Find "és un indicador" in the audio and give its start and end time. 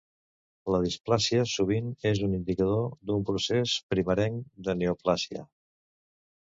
2.13-2.89